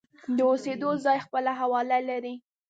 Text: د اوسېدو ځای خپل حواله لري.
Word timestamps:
د 0.37 0.39
اوسېدو 0.49 0.89
ځای 1.05 1.17
خپل 1.25 1.43
حواله 1.59 1.97
لري. 2.09 2.35